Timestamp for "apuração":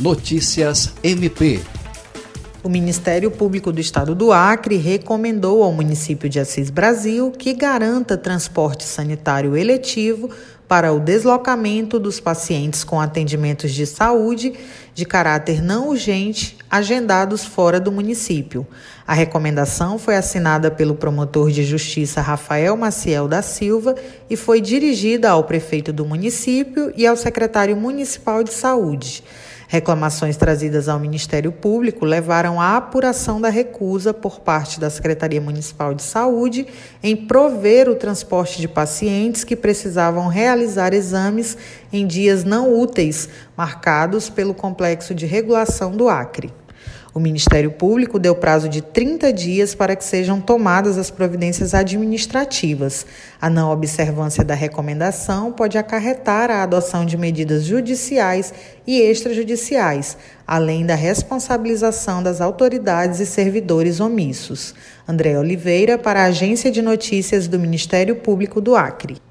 32.76-33.40